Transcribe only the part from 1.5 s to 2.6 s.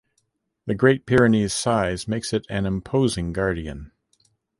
size makes it